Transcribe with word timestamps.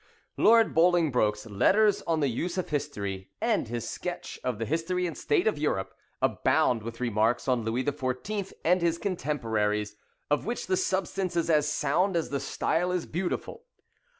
Lord 0.35 0.73
Bolingbroke's 0.73 1.45
"Letters 1.45 2.01
on 2.07 2.21
the 2.21 2.27
Use 2.27 2.57
of 2.57 2.69
History," 2.69 3.29
and 3.39 3.67
his 3.67 3.87
"Sketch 3.87 4.39
of 4.43 4.57
the 4.57 4.65
History 4.65 5.05
and 5.05 5.15
State 5.15 5.45
of 5.45 5.59
Europe," 5.59 5.93
abound 6.23 6.81
with 6.81 6.99
remarks 6.99 7.47
on 7.47 7.61
Louis 7.61 7.83
XIV. 7.83 8.51
and 8.65 8.81
his 8.81 8.97
contemporaries, 8.97 9.97
of 10.31 10.43
which 10.47 10.65
the 10.65 10.75
substance 10.75 11.35
is 11.35 11.51
as 11.51 11.69
sound 11.69 12.15
as 12.15 12.29
the 12.31 12.39
style 12.39 12.91
is 12.91 13.05
beautiful. 13.05 13.65